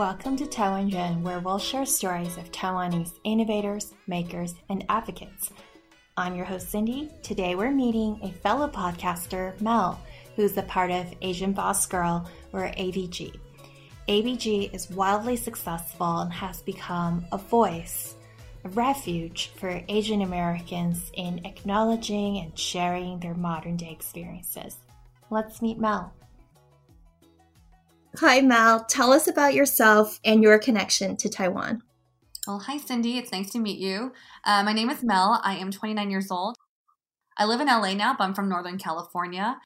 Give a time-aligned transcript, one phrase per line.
[0.00, 5.50] Welcome to Taiwan where we'll share stories of Taiwanese innovators, makers, and advocates.
[6.16, 7.10] I'm your host, Cindy.
[7.22, 10.00] Today we're meeting a fellow podcaster, Mel,
[10.36, 13.38] who's a part of Asian Boss Girl, or ABG.
[14.08, 18.14] ABG is wildly successful and has become a voice,
[18.64, 24.78] a refuge for Asian Americans in acknowledging and sharing their modern day experiences.
[25.28, 26.10] Let's meet Mel.
[28.18, 28.84] Hi, Mel.
[28.84, 31.82] Tell us about yourself and your connection to Taiwan.
[32.44, 33.18] Well, hi, Cindy.
[33.18, 34.12] It's nice to meet you.
[34.44, 35.40] Uh, my name is Mel.
[35.44, 36.56] I am 29 years old.
[37.38, 39.58] I live in LA now, but I'm from Northern California.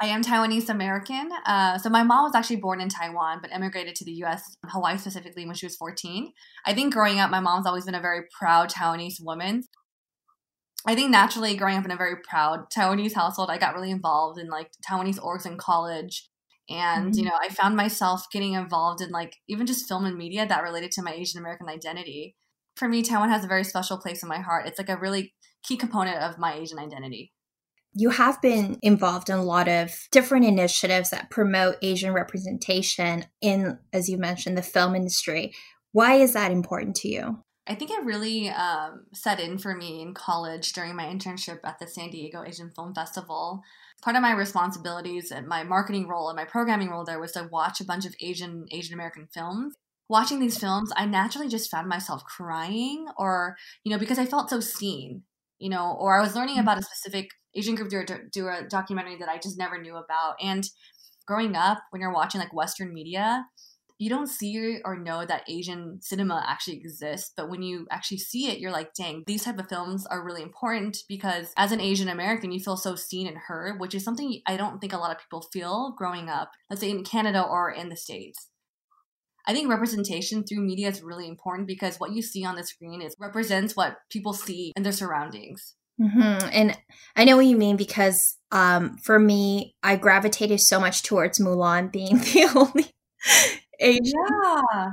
[0.00, 1.30] I am Taiwanese American.
[1.46, 4.98] Uh, so my mom was actually born in Taiwan, but immigrated to the U.S., Hawaii
[4.98, 6.32] specifically, when she was 14.
[6.66, 9.62] I think growing up, my mom's always been a very proud Taiwanese woman.
[10.84, 14.40] I think naturally, growing up in a very proud Taiwanese household, I got really involved
[14.40, 16.28] in like Taiwanese orgs in college.
[16.68, 17.18] And, mm-hmm.
[17.18, 20.62] you know, I found myself getting involved in like even just film and media that
[20.62, 22.36] related to my Asian American identity.
[22.76, 24.66] For me, Taiwan has a very special place in my heart.
[24.66, 27.32] It's like a really key component of my Asian identity.
[27.96, 33.78] You have been involved in a lot of different initiatives that promote Asian representation in,
[33.92, 35.54] as you mentioned, the film industry.
[35.92, 37.44] Why is that important to you?
[37.66, 41.78] I think it really um, set in for me in college during my internship at
[41.78, 43.62] the San Diego Asian Film Festival
[44.04, 47.48] part of my responsibilities and my marketing role and my programming role there was to
[47.50, 49.74] watch a bunch of Asian Asian American films.
[50.10, 54.50] Watching these films, I naturally just found myself crying or, you know, because I felt
[54.50, 55.22] so seen,
[55.58, 56.84] you know, or I was learning about a mm-hmm.
[56.84, 60.34] specific Asian group do a, do a documentary that I just never knew about.
[60.42, 60.68] And
[61.26, 63.46] growing up, when you're watching like Western media,
[63.98, 68.48] you don't see or know that Asian cinema actually exists, but when you actually see
[68.48, 72.08] it, you're like, dang, these type of films are really important because as an Asian
[72.08, 75.12] American, you feel so seen and heard, which is something I don't think a lot
[75.12, 78.48] of people feel growing up, let's say in Canada or in the States.
[79.46, 83.02] I think representation through media is really important because what you see on the screen
[83.02, 85.74] is represents what people see in their surroundings.
[86.00, 86.48] Mm-hmm.
[86.50, 86.78] And
[87.14, 91.92] I know what you mean because um, for me, I gravitated so much towards Mulan
[91.92, 92.90] being the only
[93.84, 94.26] Asian.
[94.42, 94.92] Yeah.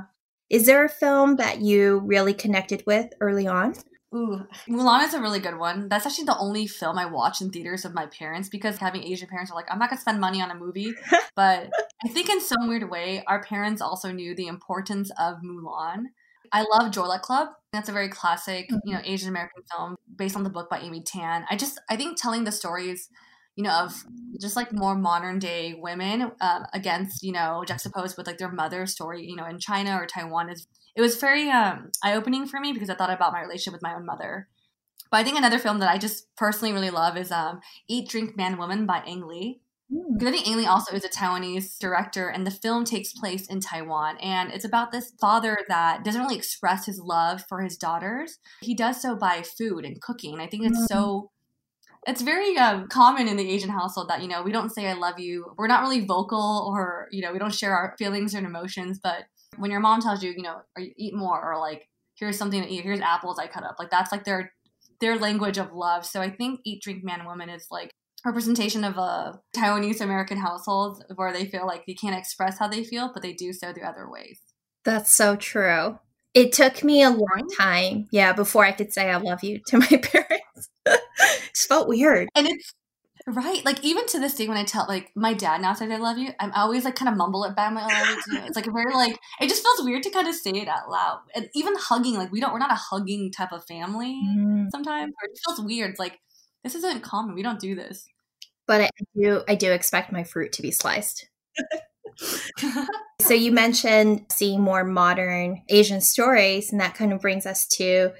[0.50, 3.74] Is there a film that you really connected with early on?
[4.14, 5.88] Ooh, Mulan is a really good one.
[5.88, 9.28] That's actually the only film I watched in theaters with my parents because having Asian
[9.28, 10.92] parents are like, I'm not gonna spend money on a movie.
[11.36, 11.70] but
[12.04, 16.04] I think in some weird way, our parents also knew the importance of Mulan.
[16.52, 17.48] I love Luck Club.
[17.72, 18.86] That's a very classic, mm-hmm.
[18.86, 21.46] you know, Asian American film based on the book by Amy Tan.
[21.48, 23.08] I just I think telling the stories
[23.56, 24.04] you know, of
[24.40, 28.86] just like more modern day women um, against, you know, juxtaposed with like their mother
[28.86, 32.60] story, you know, in China or Taiwan is it was very um, eye opening for
[32.60, 34.48] me because I thought about my relationship with my own mother.
[35.10, 38.36] But I think another film that I just personally really love is um, Eat, Drink,
[38.36, 39.60] Man, Woman by Ang Lee.
[39.90, 40.14] Hmm.
[40.14, 43.46] Because I think Ang Lee also is a Taiwanese director, and the film takes place
[43.46, 44.16] in Taiwan.
[44.18, 48.38] And it's about this father that doesn't really express his love for his daughters.
[48.62, 50.40] He does so by food and cooking.
[50.40, 50.88] I think it's mm.
[50.88, 51.30] so
[52.06, 54.94] it's very um, common in the Asian household that you know we don't say I
[54.94, 55.54] love you.
[55.56, 58.98] We're not really vocal, or you know we don't share our feelings and emotions.
[59.02, 59.24] But
[59.56, 62.62] when your mom tells you, you know, or you eat more, or like here's something
[62.62, 64.52] to eat, here's apples I cut up, like that's like their
[65.00, 66.06] their language of love.
[66.06, 67.90] So I think Eat, Drink, Man, Woman is like
[68.24, 72.84] representation of a Taiwanese American household where they feel like they can't express how they
[72.84, 74.40] feel, but they do so through other ways.
[74.84, 75.98] That's so true.
[76.34, 79.78] It took me a long time, yeah, before I could say I love you to
[79.78, 80.68] my parents.
[80.86, 82.28] it felt weird.
[82.34, 82.72] And it's
[83.26, 83.64] right.
[83.64, 86.18] Like even to this day when I tell like my dad now says I love
[86.18, 87.68] you, I'm always like kind of mumble it back.
[87.68, 90.26] I'm like, oh, love you It's like very like it just feels weird to kind
[90.28, 91.20] of say it out loud.
[91.34, 94.70] And even hugging, like we don't we're not a hugging type of family mm.
[94.70, 95.12] sometimes.
[95.12, 95.90] Or it feels weird.
[95.90, 96.18] It's like
[96.64, 97.34] this isn't common.
[97.34, 98.06] We don't do this.
[98.66, 101.28] But I do I do expect my fruit to be sliced.
[103.20, 108.12] so you mentioned seeing more modern Asian stories, and that kind of brings us to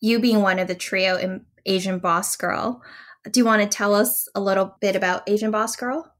[0.00, 2.82] you being one of the trio in Asian Boss Girl.
[3.30, 6.12] Do you want to tell us a little bit about Asian Boss Girl?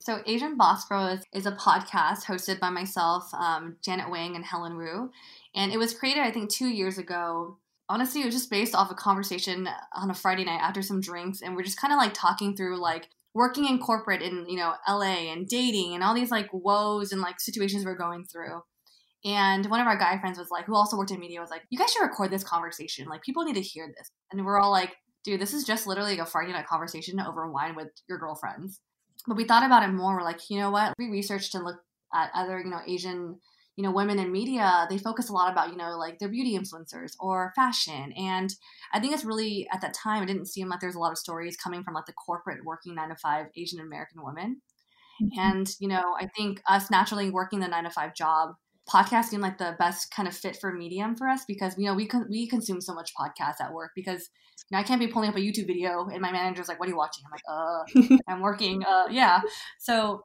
[0.00, 4.44] So, Asian Boss Girl is, is a podcast hosted by myself, um, Janet Wang, and
[4.44, 5.10] Helen Wu.
[5.54, 7.58] And it was created, I think, two years ago.
[7.88, 11.40] Honestly, it was just based off a conversation on a Friday night after some drinks.
[11.42, 14.74] And we're just kind of like talking through like working in corporate in you know
[14.88, 18.62] LA and dating and all these like woes and like situations we're going through.
[19.24, 21.62] And one of our guy friends was like, who also worked in media, was like,
[21.70, 23.08] "You guys should record this conversation.
[23.08, 26.18] Like, people need to hear this." And we're all like, "Dude, this is just literally
[26.18, 28.80] a Friday night conversation over wine with your girlfriends."
[29.26, 30.16] But we thought about it more.
[30.16, 30.92] We're like, you know what?
[30.98, 33.40] We researched and looked at other, you know, Asian
[33.76, 36.58] you know women in media they focus a lot about you know like their beauty
[36.58, 38.54] influencers or fashion and
[38.92, 41.18] i think it's really at that time it didn't seem like there's a lot of
[41.18, 44.60] stories coming from like the corporate working nine to five asian american women
[45.22, 45.40] mm-hmm.
[45.40, 48.54] and you know i think us naturally working the nine to five job
[48.88, 51.94] podcast seemed like the best kind of fit for medium for us because you know
[51.94, 54.28] we con- we consume so much podcasts at work because
[54.70, 56.86] you know I can't be pulling up a YouTube video and my manager's like, "What
[56.86, 59.40] are you watching?" I'm like, "Uh, I'm working." Uh, yeah.
[59.78, 60.24] So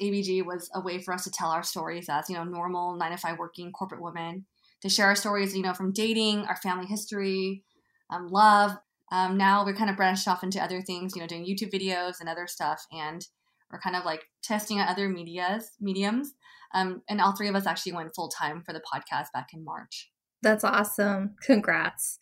[0.00, 3.12] ABG was a way for us to tell our stories as you know normal nine
[3.12, 4.44] to five working corporate women
[4.82, 7.64] to share our stories, you know, from dating, our family history,
[8.10, 8.76] um, love.
[9.10, 12.20] Um, now we're kind of branched off into other things, you know, doing YouTube videos
[12.20, 13.26] and other stuff, and
[13.70, 16.34] we're kind of like testing out other medias mediums.
[16.74, 19.64] Um, and all three of us actually went full time for the podcast back in
[19.64, 20.10] March.
[20.42, 21.36] That's awesome!
[21.42, 22.18] Congrats.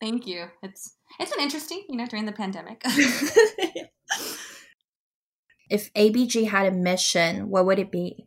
[0.00, 0.46] Thank you.
[0.62, 2.82] It's it's been interesting, you know, during the pandemic.
[5.70, 8.26] if ABG had a mission, what would it be?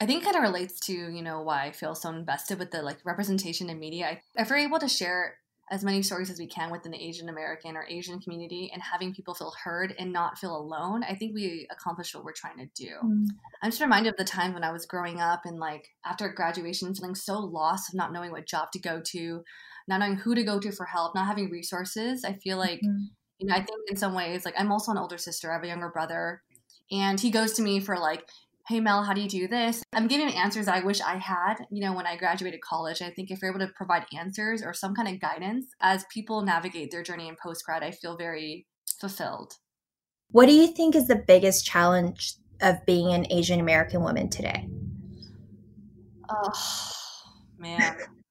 [0.00, 2.72] I think it kind of relates to, you know, why I feel so invested with
[2.72, 4.06] the like representation in media.
[4.06, 5.36] I, if we're able to share
[5.70, 9.14] as many stories as we can within the Asian American or Asian community and having
[9.14, 12.66] people feel heard and not feel alone, I think we accomplished what we're trying to
[12.74, 12.90] do.
[13.04, 13.26] Mm.
[13.62, 16.94] I'm just reminded of the time when I was growing up and like after graduation
[16.94, 19.44] feeling so lost of not knowing what job to go to,
[19.88, 22.24] not knowing who to go to for help, not having resources.
[22.24, 23.04] I feel like, mm-hmm.
[23.42, 25.64] You know, I think in some ways, like I'm also an older sister, I have
[25.64, 26.42] a younger brother,
[26.92, 28.28] and he goes to me for like,
[28.68, 29.82] hey mel how do you do this?
[29.92, 33.02] I'm giving answers i wish i had you know when i graduated college.
[33.02, 36.42] I think if you're able to provide answers or some kind of guidance as people
[36.42, 38.66] navigate their journey in post grad i feel very
[39.00, 39.54] fulfilled.
[40.30, 44.68] What do you think is the biggest challenge of being an asian american woman today?
[46.30, 46.52] Oh
[47.58, 47.96] man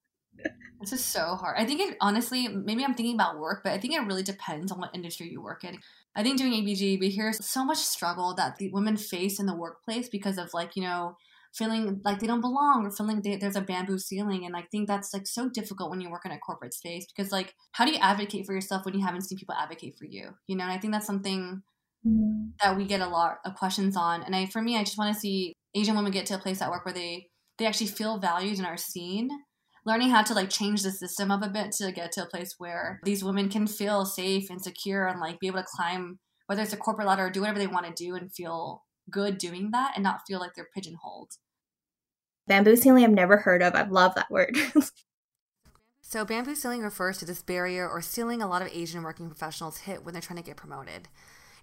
[0.81, 3.77] this is so hard i think it honestly maybe i'm thinking about work but i
[3.77, 5.77] think it really depends on what industry you work in
[6.15, 9.55] I think doing ABG, we hear so much struggle that the women face in the
[9.55, 11.15] workplace because of like, you know,
[11.53, 14.45] feeling like they don't belong or feeling they, there's a bamboo ceiling.
[14.45, 17.31] And I think that's like so difficult when you work in a corporate space because
[17.31, 20.31] like, how do you advocate for yourself when you haven't seen people advocate for you?
[20.47, 21.61] You know, and I think that's something
[22.05, 22.49] mm-hmm.
[22.61, 24.23] that we get a lot of questions on.
[24.23, 26.61] And I, for me, I just want to see Asian women get to a place
[26.61, 29.29] at work where they, they actually feel valued and are seen
[29.85, 32.55] learning how to like change the system up a bit to get to a place
[32.57, 36.61] where these women can feel safe and secure and like be able to climb whether
[36.61, 39.71] it's a corporate ladder or do whatever they want to do and feel good doing
[39.71, 41.31] that and not feel like they're pigeonholed.
[42.47, 43.73] Bamboo ceiling I've never heard of.
[43.75, 44.57] I love that word.
[46.01, 49.79] so bamboo ceiling refers to this barrier or ceiling a lot of Asian working professionals
[49.79, 51.07] hit when they're trying to get promoted.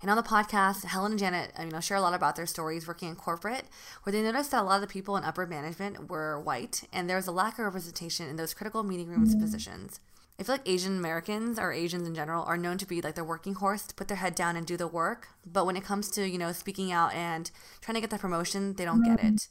[0.00, 2.46] And on the podcast, Helen and Janet, I you know, share a lot about their
[2.46, 3.64] stories working in corporate,
[4.02, 7.08] where they noticed that a lot of the people in upper management were white, and
[7.08, 9.98] there was a lack of representation in those critical meeting rooms positions.
[10.38, 13.24] I feel like Asian Americans or Asians in general are known to be like the
[13.24, 15.28] working horse to put their head down and do the work.
[15.44, 17.50] But when it comes to, you know, speaking out and
[17.80, 19.48] trying to get the promotion, they don't get it.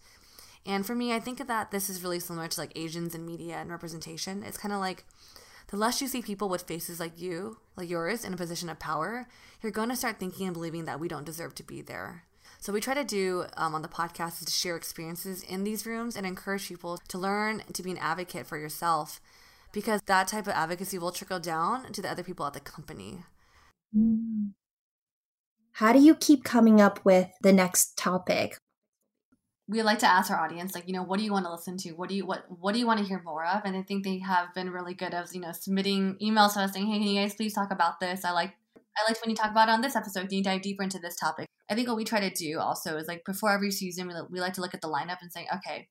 [0.66, 3.56] And for me, I think that this is really similar to like Asians in media
[3.56, 4.44] and representation.
[4.44, 5.04] It's kind of like
[5.68, 8.80] the less you see people with faces like you, like yours, in a position of
[8.80, 9.28] power,
[9.62, 12.24] you're going to start thinking and believing that we don't deserve to be there.
[12.60, 15.86] So we try to do um, on the podcast is to share experiences in these
[15.86, 19.20] rooms and encourage people to learn to be an advocate for yourself,
[19.74, 23.24] because that type of advocacy will trickle down to the other people at the company.
[25.74, 28.58] How do you keep coming up with the next topic?
[29.68, 31.78] We like to ask our audience like you know what do you want to listen
[31.78, 31.92] to?
[31.92, 33.62] What do you what what do you want to hear more of?
[33.66, 36.74] And i think they have been really good of you know submitting emails to us
[36.74, 38.24] saying hey can you guys please talk about this?
[38.24, 38.54] I like
[38.98, 40.30] i liked when you talk about it on this episode.
[40.30, 41.48] Can you dive deeper into this topic?
[41.70, 44.40] I think what we try to do also is like before every season we, we
[44.40, 45.88] like to look at the lineup and say okay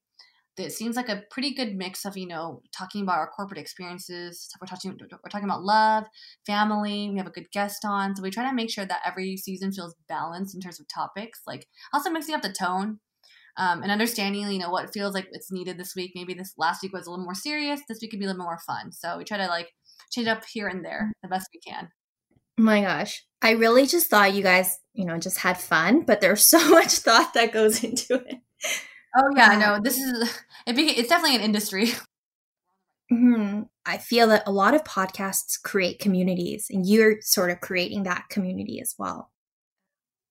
[0.58, 4.48] it seems like a pretty good mix of you know talking about our corporate experiences
[4.60, 6.04] we're talking we're talking about love
[6.46, 8.16] family we have a good guest on.
[8.16, 11.42] So we try to make sure that every season feels balanced in terms of topics
[11.46, 13.00] like also mixing up the tone
[13.56, 16.12] um, and understanding, you know, what feels like it's needed this week.
[16.14, 17.80] Maybe this last week was a little more serious.
[17.88, 18.92] This week could be a little more fun.
[18.92, 19.72] So we try to like
[20.10, 21.88] change up here and there the best we can.
[22.58, 23.24] My gosh.
[23.42, 26.92] I really just thought you guys, you know, just had fun, but there's so much
[26.92, 28.36] thought that goes into it.
[29.16, 29.80] Oh yeah, I know.
[29.82, 30.78] This is it.
[30.78, 31.88] It's definitely an industry.
[33.12, 33.62] Mm-hmm.
[33.86, 38.24] I feel that a lot of podcasts create communities, and you're sort of creating that
[38.30, 39.30] community as well.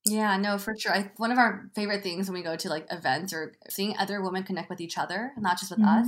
[0.08, 0.94] Yeah, no, for sure.
[0.94, 4.22] I, one of our favorite things when we go to like events or seeing other
[4.22, 6.02] women connect with each other, not just with mm-hmm.
[6.02, 6.08] us,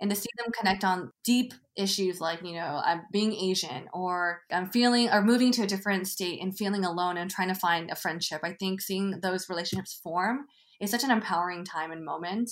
[0.00, 4.42] and to see them connect on deep issues like, you know, I'm being Asian or
[4.50, 7.90] I'm feeling or moving to a different state and feeling alone and trying to find
[7.90, 8.40] a friendship.
[8.42, 10.46] I think seeing those relationships form
[10.80, 12.50] is such an empowering time and moment.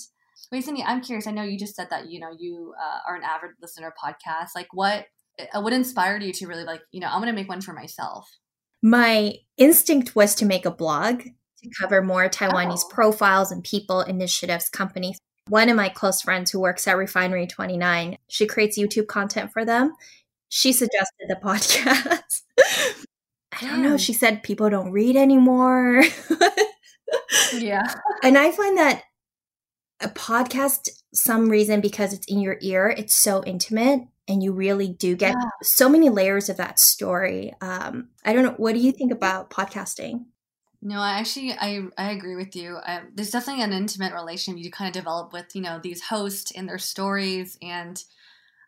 [0.51, 1.27] Wait, Cindy, I'm curious.
[1.27, 4.49] I know you just said that, you know, you uh, are an avid listener podcast.
[4.55, 5.05] Like what,
[5.53, 7.73] uh, what inspired you to really like, you know, I'm going to make one for
[7.73, 8.29] myself?
[8.85, 12.89] My instinct was to make a blog to cover more Taiwanese oh.
[12.91, 15.17] profiles and people, initiatives, companies.
[15.47, 19.65] One of my close friends who works at Refinery 29, she creates YouTube content for
[19.65, 19.93] them.
[20.49, 22.43] She suggested the podcast.
[23.59, 23.97] I don't know.
[23.97, 26.03] She said people don't read anymore.
[27.55, 27.91] yeah.
[28.23, 29.01] And I find that
[29.99, 34.87] a podcast, some reason because it's in your ear, it's so intimate and you really
[34.87, 35.49] do get yeah.
[35.61, 37.53] so many layers of that story.
[37.61, 38.55] Um, I don't know.
[38.57, 40.25] What do you think about podcasting?
[40.81, 42.77] No, I actually I I agree with you.
[42.77, 46.51] I, there's definitely an intimate relationship you kind of develop with you know these hosts
[46.51, 48.03] and their stories and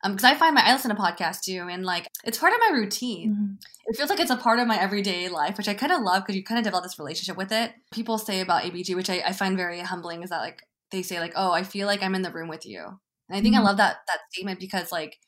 [0.04, 2.60] um because I find my I listen to podcasts too and like it's part of
[2.60, 3.34] my routine.
[3.36, 3.54] Mm-hmm.
[3.86, 6.24] It feels like it's a part of my everyday life, which I kind of love
[6.24, 7.72] because you kind of develop this relationship with it.
[7.92, 11.20] People say about ABG, which I, I find very humbling, is that like they say
[11.20, 12.84] like, oh, I feel like I'm in the room with you,
[13.30, 13.64] and I think mm-hmm.
[13.64, 15.20] I love that that statement because like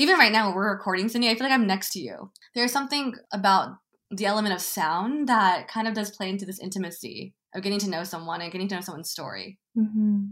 [0.00, 2.30] even right now we're recording, Cindy, I feel like I'm next to you.
[2.54, 3.76] There's something about
[4.10, 7.90] the element of sound that kind of does play into this intimacy of getting to
[7.90, 9.58] know someone and getting to know someone's story.
[9.76, 10.28] Mm-hmm.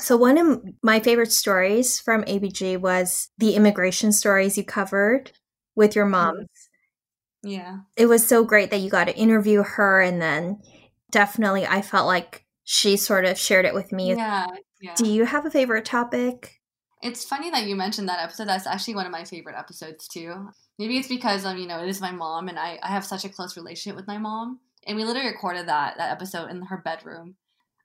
[0.00, 5.32] So, one of my favorite stories from ABG was the immigration stories you covered
[5.74, 6.36] with your mom.
[6.36, 7.48] Mm-hmm.
[7.48, 7.78] Yeah.
[7.96, 10.60] It was so great that you got to interview her, and then
[11.10, 14.14] definitely I felt like she sort of shared it with me.
[14.14, 14.46] Yeah.
[14.80, 14.94] yeah.
[14.94, 16.57] Do you have a favorite topic?
[17.02, 18.48] It's funny that you mentioned that episode.
[18.48, 20.48] That's actually one of my favorite episodes too.
[20.78, 23.24] Maybe it's because um, you know, it is my mom and I, I have such
[23.24, 24.60] a close relationship with my mom.
[24.86, 27.36] And we literally recorded that that episode in her bedroom.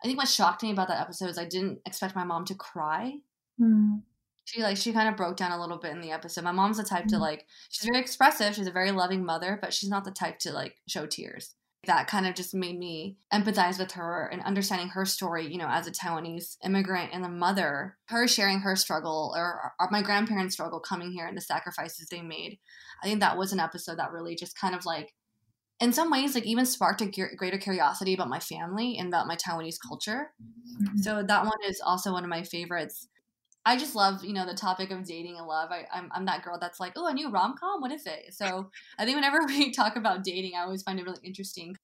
[0.04, 2.56] I think what shocked me about that episode is I didn't expect my mom to
[2.56, 3.14] cry.
[3.60, 4.02] Mm.
[4.46, 6.44] She like she kind of broke down a little bit in the episode.
[6.44, 7.10] My mom's the type mm.
[7.10, 10.40] to like she's very expressive, she's a very loving mother, but she's not the type
[10.40, 14.88] to like show tears that kind of just made me empathize with her and understanding
[14.90, 19.34] her story, you know, as a Taiwanese immigrant and a mother, her sharing her struggle
[19.36, 22.58] or, or, my grandparents' struggle coming here and the sacrifices they made.
[23.04, 25.14] I think that was an episode that really just kind of like,
[25.82, 29.36] in some ways, like even sparked a greater curiosity about my family and about my
[29.36, 30.32] Taiwanese culture.
[30.82, 31.00] Mm-hmm.
[31.00, 33.10] So that one is also one of my favorites.
[33.66, 35.72] I just love, you know, the topic of dating and love.
[35.72, 37.82] I, I'm, I'm that girl that's like, oh, a new rom com?
[37.82, 38.34] What is it?
[38.34, 41.78] So I think whenever we talk about dating, I always find it really interesting.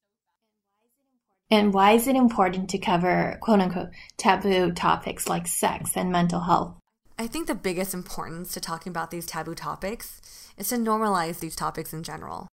[1.50, 6.40] And why is it important to cover quote unquote taboo topics like sex and mental
[6.40, 6.76] health?
[7.18, 10.20] I think the biggest importance to talking about these taboo topics
[10.56, 12.48] is to normalize these topics in general.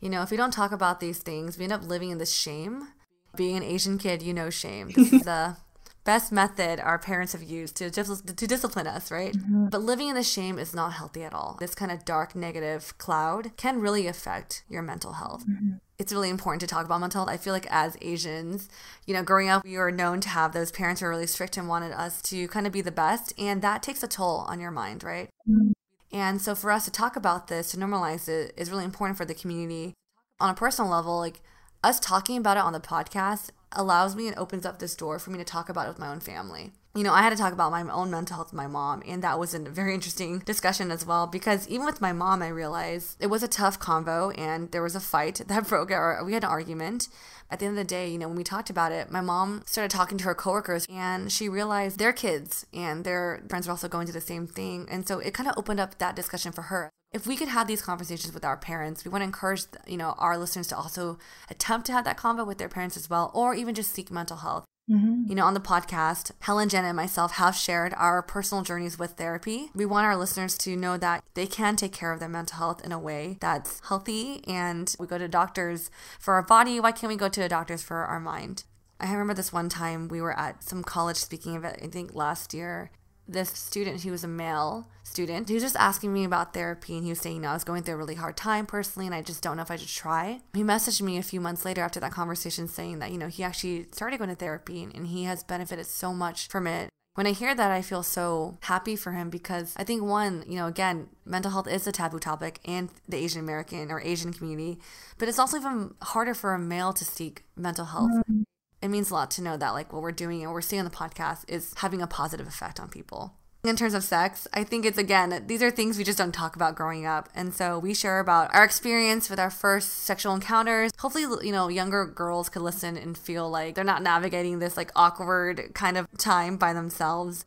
[0.00, 2.32] You know, if we don't talk about these things, we end up living in this
[2.32, 2.88] shame.
[3.34, 4.90] Being an Asian kid, you know shame.
[4.90, 5.56] This is the
[6.04, 9.32] best method our parents have used to, to discipline us, right?
[9.32, 9.66] Mm-hmm.
[9.68, 11.56] But living in the shame is not healthy at all.
[11.58, 15.46] This kind of dark negative cloud can really affect your mental health.
[15.46, 15.76] Mm-hmm.
[15.98, 17.34] It's really important to talk about mental health.
[17.34, 18.68] I feel like as Asians,
[19.06, 21.56] you know, growing up, we were known to have those parents who were really strict
[21.56, 23.32] and wanted us to kind of be the best.
[23.38, 25.30] And that takes a toll on your mind, right?
[25.48, 25.72] Mm-hmm.
[26.12, 29.24] And so for us to talk about this, to normalize it, is really important for
[29.24, 29.94] the community.
[30.40, 31.40] On a personal level, like
[31.82, 35.30] us talking about it on the podcast allows me and opens up this door for
[35.30, 36.72] me to talk about it with my own family.
[36.96, 39.20] You know, I had to talk about my own mental health with my mom, and
[39.24, 43.16] that was a very interesting discussion as well because even with my mom, I realized
[43.18, 46.24] it was a tough convo and there was a fight that broke out.
[46.24, 47.08] We had an argument.
[47.50, 49.64] At the end of the day, you know, when we talked about it, my mom
[49.66, 53.86] started talking to her coworkers and she realized their kids and their friends were also
[53.86, 54.86] going through the same thing.
[54.90, 57.68] And so it kind of opened up that discussion for her if we could have
[57.68, 61.18] these conversations with our parents, we want to encourage you know our listeners to also
[61.48, 64.38] attempt to have that convo with their parents as well, or even just seek mental
[64.38, 64.64] health.
[64.90, 65.30] Mm-hmm.
[65.30, 69.12] You know, on the podcast, Helen, Janet, and myself have shared our personal journeys with
[69.12, 69.70] therapy.
[69.74, 72.84] We want our listeners to know that they can take care of their mental health
[72.84, 74.44] in a way that's healthy.
[74.46, 76.80] And we go to doctors for our body.
[76.80, 78.64] Why can't we go to a doctors for our mind?
[79.00, 82.52] I remember this one time we were at some college speaking event, I think last
[82.52, 82.90] year,
[83.26, 87.04] this student, he was a male student, he was just asking me about therapy and
[87.04, 89.14] he was saying, you know, I was going through a really hard time personally and
[89.14, 90.40] I just don't know if I should try.
[90.52, 93.42] He messaged me a few months later after that conversation saying that, you know, he
[93.42, 96.88] actually started going to therapy and he has benefited so much from it.
[97.14, 100.56] When I hear that, I feel so happy for him because I think one, you
[100.56, 104.80] know, again, mental health is a taboo topic in the Asian American or Asian community,
[105.16, 108.10] but it's also even harder for a male to seek mental health.
[108.10, 108.42] Mm-hmm
[108.84, 110.80] it means a lot to know that like what we're doing and what we're seeing
[110.80, 113.32] on the podcast is having a positive effect on people.
[113.64, 116.54] In terms of sex, I think it's again, these are things we just don't talk
[116.54, 117.30] about growing up.
[117.34, 120.92] And so we share about our experience with our first sexual encounters.
[120.98, 124.92] Hopefully, you know, younger girls could listen and feel like they're not navigating this like
[124.94, 127.46] awkward kind of time by themselves.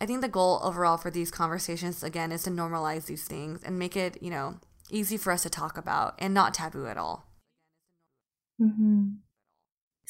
[0.00, 3.78] I think the goal overall for these conversations, again, is to normalize these things and
[3.78, 7.26] make it, you know, easy for us to talk about and not taboo at all.
[8.58, 9.27] Mm-hmm.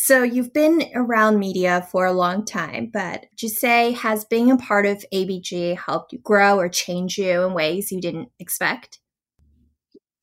[0.00, 4.56] So you've been around media for a long time, but you say has being a
[4.56, 9.00] part of ABG helped you grow or change you in ways you didn't expect?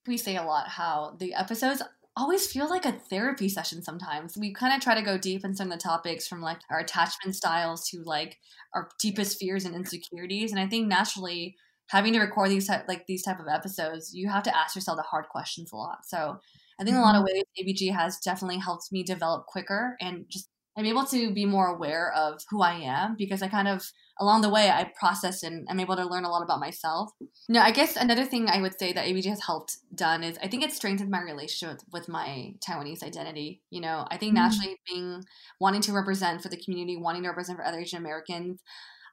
[0.08, 1.82] We say a lot how the episodes
[2.16, 4.38] always feel like a therapy session sometimes.
[4.38, 6.80] We kind of try to go deep in some of the topics from like our
[6.80, 8.38] attachment styles to like
[8.74, 10.52] our deepest fears and insecurities.
[10.52, 14.30] And I think naturally having to record these type like these type of episodes, you
[14.30, 16.06] have to ask yourself the hard questions a lot.
[16.06, 16.40] So
[16.80, 17.04] I think mm-hmm.
[17.04, 17.66] a lot of mm-hmm.
[17.66, 21.68] ways ABG has definitely helped me develop quicker and just I'm able to be more
[21.68, 23.90] aware of who I am because I kind of
[24.20, 27.12] along the way I process and I'm able to learn a lot about myself.
[27.48, 30.48] No, I guess another thing I would say that ABG has helped done is I
[30.48, 33.62] think it strengthened my relationship with, my Taiwanese identity.
[33.70, 34.44] You know, I think mm-hmm.
[34.44, 35.24] naturally being
[35.62, 38.62] wanting to represent for the community, wanting to represent for other Asian Americans,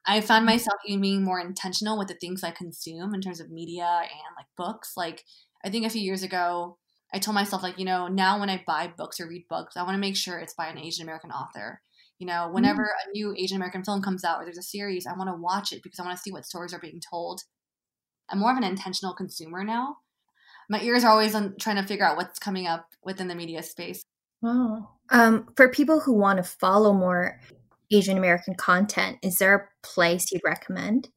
[0.05, 0.55] I found mm-hmm.
[0.55, 4.47] myself being more intentional with the things I consume in terms of media and like
[4.57, 4.93] books.
[4.97, 5.23] Like
[5.63, 6.77] I think a few years ago,
[7.13, 9.83] I told myself like, you know, now when I buy books or read books, I
[9.83, 11.81] want to make sure it's by an Asian American author.
[12.17, 13.09] You know, whenever mm-hmm.
[13.09, 15.71] a new Asian American film comes out or there's a series, I want to watch
[15.71, 17.41] it because I want to see what stories are being told.
[18.29, 19.97] I'm more of an intentional consumer now.
[20.69, 23.61] My ears are always on trying to figure out what's coming up within the media
[23.61, 24.01] space.
[24.41, 24.89] Wow.
[25.09, 27.39] Um, for people who want to follow more
[27.91, 31.09] Asian American content, is there a place you'd recommend?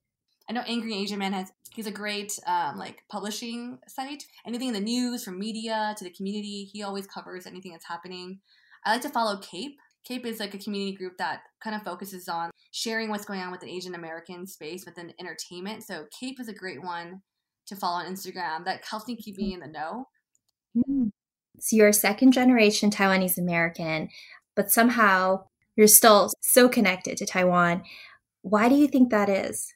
[0.49, 4.25] I know Angry Asian Man has he's a great um, like publishing site.
[4.47, 8.41] Anything in the news, from media to the community, he always covers anything that's happening.
[8.85, 9.77] I like to follow Cape.
[10.07, 13.51] Cape is like a community group that kind of focuses on sharing what's going on
[13.51, 15.83] with the Asian American space within entertainment.
[15.83, 17.23] So Cape is a great one
[17.67, 18.65] to follow on Instagram.
[18.65, 20.07] That helps me keep me in the know.
[20.77, 21.11] Mm.
[21.59, 24.09] So you're a second generation Taiwanese American,
[24.55, 25.45] but somehow
[25.75, 27.83] you're still so connected to Taiwan.
[28.43, 29.73] Why do you think that is?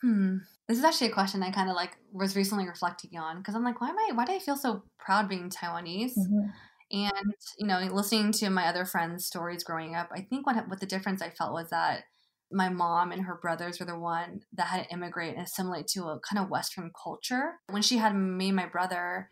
[0.00, 0.38] Hmm.
[0.68, 3.64] This is actually a question I kind of like was recently reflecting on because I'm
[3.64, 4.12] like, why am I?
[4.14, 6.12] Why do I feel so proud being Taiwanese?
[6.18, 6.46] Mm-hmm.
[6.92, 10.80] And you know, listening to my other friends' stories growing up, I think what what
[10.80, 12.04] the difference I felt was that
[12.50, 16.04] my mom and her brothers were the one that had to immigrate and assimilate to
[16.04, 17.54] a kind of Western culture.
[17.68, 19.30] When she had me and my brother,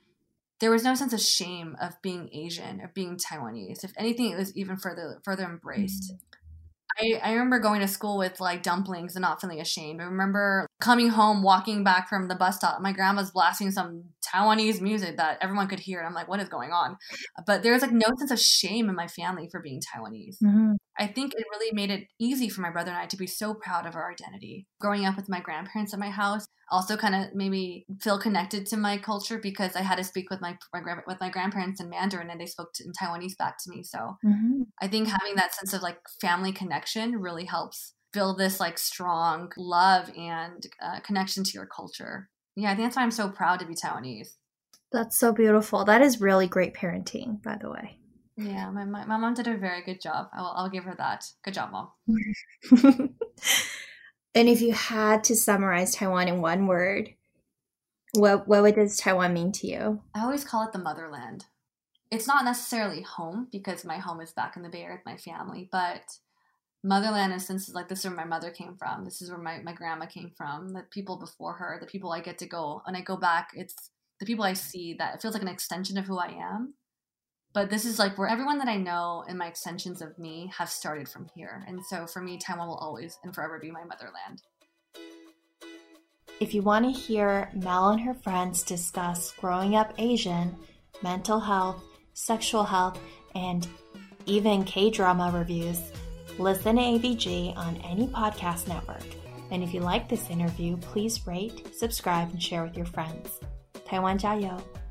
[0.61, 3.85] there was no sense of shame of being Asian, of being Taiwanese.
[3.85, 6.13] If anything, it was even further further embraced.
[6.13, 6.33] Mm-hmm.
[6.99, 10.01] I, I remember going to school with like dumplings and not feeling ashamed.
[10.01, 12.81] I remember coming home, walking back from the bus stop.
[12.81, 16.01] My grandma's blasting some Taiwanese music that everyone could hear.
[16.01, 16.97] And I'm like, what is going on?
[17.47, 20.43] But there's like no sense of shame in my family for being Taiwanese.
[20.43, 20.73] Mm-hmm.
[20.99, 23.55] I think it really made it easy for my brother and I to be so
[23.55, 24.67] proud of our identity.
[24.81, 28.67] Growing up with my grandparents at my house also kind of made me feel connected
[28.67, 31.91] to my culture because I had to speak with my, my with my grandparents in
[31.91, 33.85] Mandarin and they spoke in Taiwanese back to me.
[33.85, 34.63] So mm-hmm.
[34.81, 39.53] I think having that sense of like family connection really helps build this like strong
[39.57, 42.29] love and uh, connection to your culture.
[42.55, 44.37] Yeah, I think that's why I'm so proud to be Taiwanese.
[44.93, 45.85] That's so beautiful.
[45.85, 47.99] That is really great parenting, by the way.
[48.37, 50.29] Yeah, my, my, my mom did a very good job.
[50.33, 51.25] I will, I'll give her that.
[51.45, 51.89] Good job, mom.
[54.35, 57.11] and if you had to summarize Taiwan in one word,
[58.15, 60.03] what what does Taiwan mean to you?
[60.15, 61.47] I always call it the motherland.
[62.11, 65.17] It's not necessarily home because my home is back in the Bay Area with my
[65.17, 66.19] family, but
[66.85, 69.05] motherland in sense is like this is where my mother came from.
[69.05, 70.73] This is where my, my grandma came from.
[70.73, 73.91] The people before her the people i get to go and i go back it's
[74.21, 76.75] the people i see that it feels like an extension of who i am.
[77.55, 80.71] But this is like where everyone that i know and my extensions of me have
[80.71, 81.65] started from here.
[81.67, 84.43] And so for me taiwan will always and forever be my motherland.
[86.41, 90.57] If you want to hear mel and her friends discuss growing up asian
[91.03, 91.83] mental health
[92.15, 92.99] sexual health
[93.35, 93.69] and
[94.27, 95.81] even k-drama reviews
[96.39, 99.05] Listen to ABG on any podcast network.
[99.51, 103.41] And if you like this interview, please rate, subscribe, and share with your friends.
[103.85, 104.82] Taiwan 加油!